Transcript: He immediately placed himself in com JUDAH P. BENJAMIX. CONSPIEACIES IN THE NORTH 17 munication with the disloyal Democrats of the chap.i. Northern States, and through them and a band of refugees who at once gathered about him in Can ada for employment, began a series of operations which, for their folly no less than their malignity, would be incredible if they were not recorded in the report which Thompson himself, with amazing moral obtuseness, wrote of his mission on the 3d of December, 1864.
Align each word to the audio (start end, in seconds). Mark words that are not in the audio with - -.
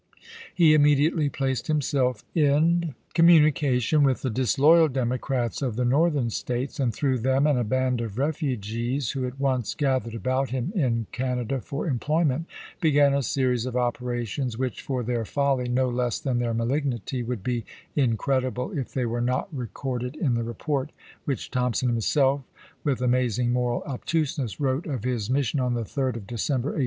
He 0.55 0.73
immediately 0.73 1.29
placed 1.29 1.67
himself 1.67 2.23
in 2.33 2.41
com 2.41 2.41
JUDAH 2.41 2.41
P. 2.41 2.41
BENJAMIX. 2.41 2.93
CONSPIEACIES 3.13 3.21
IN 3.21 3.21
THE 3.21 3.29
NORTH 3.29 3.53
17 3.53 3.77
munication 4.01 4.03
with 4.03 4.21
the 4.23 4.29
disloyal 4.31 4.87
Democrats 4.87 5.61
of 5.61 5.75
the 5.75 5.83
chap.i. 5.83 5.89
Northern 5.91 6.29
States, 6.31 6.79
and 6.79 6.91
through 6.95 7.17
them 7.19 7.45
and 7.45 7.59
a 7.59 7.63
band 7.63 8.01
of 8.01 8.17
refugees 8.17 9.11
who 9.11 9.27
at 9.27 9.39
once 9.39 9.75
gathered 9.75 10.15
about 10.15 10.49
him 10.49 10.71
in 10.73 11.05
Can 11.11 11.37
ada 11.37 11.61
for 11.61 11.85
employment, 11.85 12.47
began 12.79 13.13
a 13.13 13.21
series 13.21 13.67
of 13.67 13.75
operations 13.75 14.57
which, 14.57 14.81
for 14.81 15.03
their 15.03 15.23
folly 15.23 15.69
no 15.69 15.87
less 15.87 16.17
than 16.17 16.39
their 16.39 16.55
malignity, 16.55 17.21
would 17.21 17.43
be 17.43 17.63
incredible 17.95 18.75
if 18.75 18.95
they 18.95 19.05
were 19.05 19.21
not 19.21 19.55
recorded 19.55 20.15
in 20.15 20.33
the 20.33 20.41
report 20.43 20.91
which 21.25 21.51
Thompson 21.51 21.89
himself, 21.89 22.41
with 22.83 23.03
amazing 23.03 23.51
moral 23.53 23.83
obtuseness, 23.83 24.59
wrote 24.59 24.87
of 24.87 25.03
his 25.03 25.29
mission 25.29 25.59
on 25.59 25.75
the 25.75 25.81
3d 25.83 26.15
of 26.15 26.25
December, 26.25 26.69
1864. 26.69 26.77